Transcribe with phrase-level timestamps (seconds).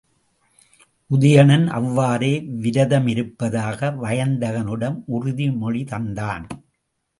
[1.11, 2.31] உதயணன் அவ்வாறே
[2.63, 6.45] விரதமிருப்பதாக வயந்தகனிடம் உறுதிமொழி தந்தான்.